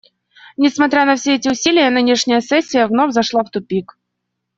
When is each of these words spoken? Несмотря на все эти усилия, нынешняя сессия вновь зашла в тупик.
Несмотря 0.57 1.05
на 1.05 1.15
все 1.15 1.35
эти 1.35 1.47
усилия, 1.47 1.91
нынешняя 1.91 2.41
сессия 2.41 2.87
вновь 2.87 3.13
зашла 3.13 3.43
в 3.43 3.51
тупик. 3.51 3.95